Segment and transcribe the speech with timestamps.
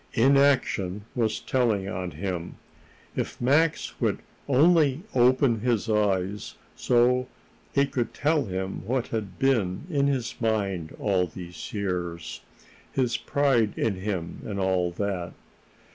[0.13, 2.55] Inaction was telling on him.
[3.15, 7.27] If Max would only open his eyes, so
[7.71, 12.41] he could tell him what had been in his mind all these years
[12.91, 15.33] his pride in him and all that.